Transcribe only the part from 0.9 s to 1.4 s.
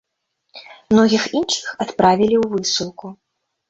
Многіх